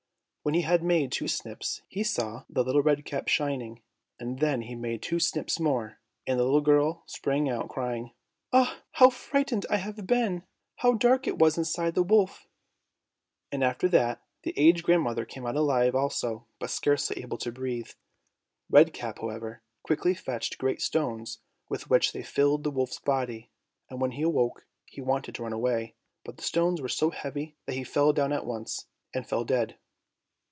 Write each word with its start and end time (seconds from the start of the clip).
When 0.43 0.55
he 0.55 0.61
had 0.61 0.81
made 0.83 1.11
two 1.11 1.27
snips, 1.27 1.83
he 1.87 2.03
saw 2.03 2.45
the 2.49 2.63
little 2.63 2.81
Red 2.81 3.05
Cap 3.05 3.27
shining, 3.27 3.83
and 4.19 4.39
then 4.39 4.63
he 4.63 4.73
made 4.73 5.03
two 5.03 5.19
snips 5.19 5.59
more, 5.59 5.99
and 6.25 6.39
the 6.39 6.43
little 6.43 6.61
girl 6.61 7.03
sprang 7.05 7.47
out, 7.47 7.69
crying, 7.69 8.13
"Ah, 8.51 8.81
how 8.93 9.11
frightened 9.11 9.67
I 9.69 9.77
have 9.77 10.07
been! 10.07 10.41
How 10.77 10.93
dark 10.93 11.27
it 11.27 11.37
was 11.37 11.59
inside 11.59 11.93
the 11.93 12.01
wolf;" 12.01 12.47
and 13.51 13.63
after 13.63 13.87
that 13.89 14.23
the 14.41 14.55
aged 14.57 14.83
grandmother 14.83 15.25
came 15.25 15.45
out 15.45 15.55
alive 15.55 15.93
also, 15.93 16.47
but 16.57 16.71
scarcely 16.71 17.21
able 17.21 17.37
to 17.37 17.51
breathe. 17.51 17.91
Red 18.67 18.93
Cap, 18.93 19.19
however, 19.19 19.61
quickly 19.83 20.15
fetched 20.15 20.57
great 20.57 20.81
stones 20.81 21.37
with 21.69 21.87
which 21.91 22.13
they 22.13 22.23
filled 22.23 22.63
the 22.63 22.71
wolf's 22.71 22.97
body, 22.99 23.51
and 23.91 24.01
when 24.01 24.13
he 24.13 24.23
awoke, 24.23 24.65
he 24.87 25.01
wanted 25.01 25.35
to 25.35 25.43
run 25.43 25.53
away, 25.53 25.93
but 26.25 26.37
the 26.37 26.41
stones 26.43 26.81
were 26.81 26.89
so 26.89 27.11
heavy 27.11 27.57
that 27.67 27.73
he 27.75 27.83
fell 27.83 28.11
down 28.11 28.33
at 28.33 28.47
once, 28.47 28.87
and 29.13 29.29
fell 29.29 29.43
dead. 29.45 29.77